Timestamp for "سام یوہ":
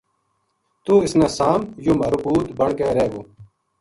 1.37-1.97